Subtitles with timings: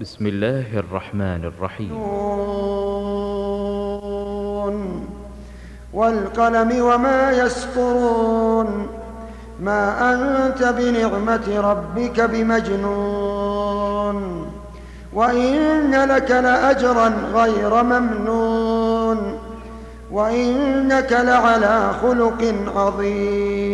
[0.00, 1.94] بسم الله الرحمن الرحيم.
[5.92, 8.86] والقلم وما يسطرون
[9.60, 13.26] ما أنت بنعمة ربك بمجنون
[15.12, 19.38] وإن لك لأجرا غير ممنون
[20.10, 23.73] وإنك لعلى خلق عظيم.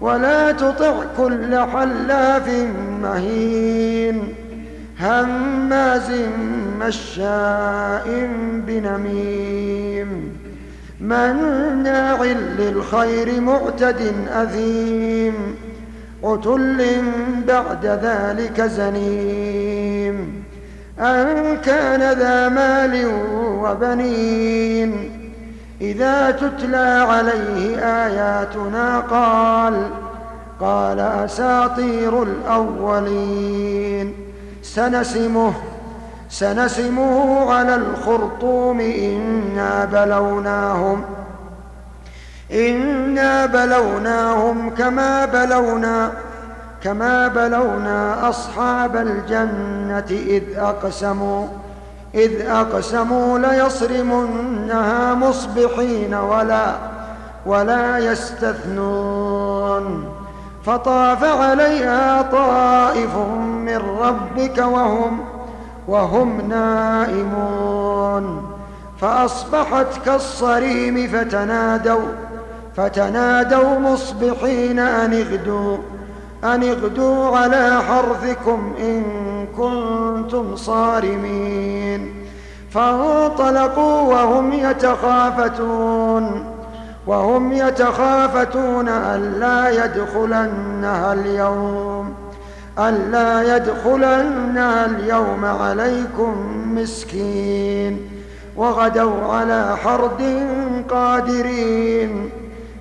[0.00, 2.48] ولا تطع كل حلاف
[3.02, 4.34] مهين
[5.00, 6.10] هماز
[6.80, 8.30] مشاء
[8.66, 10.36] بنميم
[11.00, 12.24] مناع
[12.58, 15.34] للخير معتد أثيم
[16.24, 17.02] عتل
[17.48, 20.44] بعد ذلك زنيم
[21.00, 23.06] أن كان ذا مال
[23.62, 25.19] وبنين
[25.80, 29.90] إذا تتلى عليه آياتنا قال
[30.60, 34.14] قال أساطير الأولين.
[34.62, 35.52] سنسمه
[36.30, 41.02] سنسمه على الخرطوم إنا بلوناهم
[42.52, 46.12] إنا بلوناهم كما بلونا
[46.82, 51.46] كما بلونا أصحاب الجنة إذ أقسموا.
[52.14, 56.74] إذ أقسموا ليصرمنها مصبحين ولا
[57.46, 60.04] ولا يستثنون.
[60.66, 63.16] فطاف عليها طائف
[63.66, 65.20] من ربك وهم
[65.88, 68.46] وهم نائمون.
[69.00, 72.08] فأصبحت كالصريم فتنادوا
[72.76, 75.76] فتنادوا مصبحين أن اغدوا.
[76.44, 79.02] أن اغدوا على حرثكم إن
[79.56, 82.14] كنتم صارمين.
[82.70, 86.44] فانطلقوا وهم يتخافتون
[87.06, 92.14] وهم يتخافتون ألا يدخلنها اليوم
[92.78, 96.34] ألا يدخلنها اليوم عليكم
[96.74, 98.10] مسكين.
[98.56, 100.46] وغدوا على حرد
[100.90, 102.30] قادرين.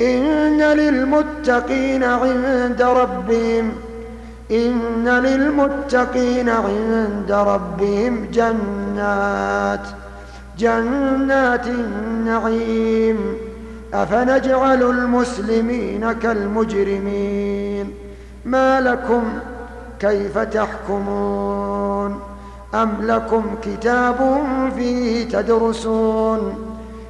[0.00, 3.72] إن للمتقين عند ربهم
[4.50, 9.86] إن للمتقين عند ربهم جنات
[10.58, 13.36] جنات النعيم
[13.94, 17.94] أفنجعل المسلمين كالمجرمين
[18.44, 19.24] ما لكم
[20.00, 22.20] كيف تحكمون
[22.74, 24.42] أم لكم كتاب
[24.76, 26.71] فيه تدرسون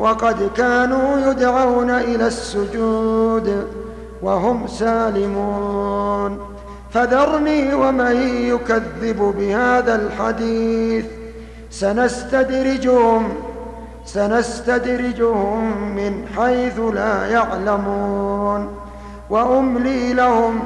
[0.00, 3.66] وقد كانوا يدعون إلى السجود
[4.22, 6.38] وهم سالمون.
[6.90, 11.04] فذرني ومن يكذب بهذا الحديث.
[11.70, 13.28] سنستدرجهم
[14.04, 18.68] سنستدرجهم من حيث لا يعلمون.
[19.30, 20.60] وأملي لهم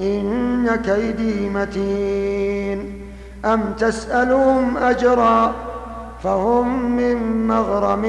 [0.00, 3.00] إن كيدي متين.
[3.44, 5.73] أم تسألهم أجرا؟
[6.24, 8.04] فهم من مغرم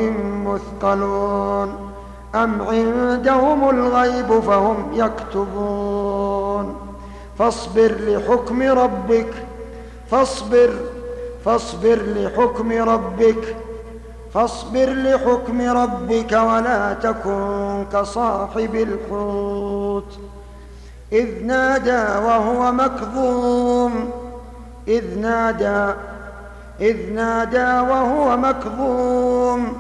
[0.48, 1.92] مثقلون
[2.36, 6.76] أم عندهم الغيب فهم يكتبون
[7.40, 9.34] فاصبر لحكم ربك
[10.12, 10.70] فاصبر
[11.46, 13.56] فاصبر لحكم ربك
[14.34, 20.20] فاصبر لحكم ربك ولا تكن كصاحب الحوت
[21.14, 24.10] إذ نادى وهو مكظوم
[24.88, 25.94] إذ نادى
[26.82, 29.74] إذ نادى وهو مكظوم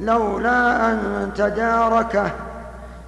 [0.00, 2.30] لولا أن تداركه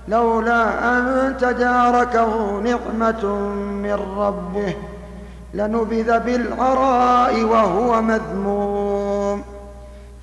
[0.09, 3.27] لولا أن تداركه نعمة
[3.59, 4.77] من ربه
[5.55, 9.43] لنبذ بالعراء وهو مذموم.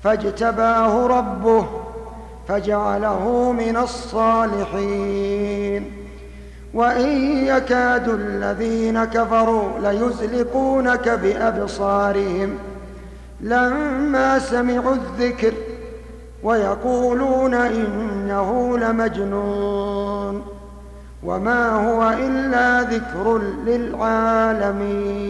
[0.04, 1.66] فاجتباه ربه
[2.48, 5.28] فجعله من الصالحين.
[6.74, 12.58] وإن يكاد الذين كفروا ليزلقونك بأبصارهم
[13.40, 15.52] لما سمعوا الذكر
[16.42, 20.42] ويقولون إنه لمجنون
[21.24, 25.28] وما هو إلا ذكر للعالمين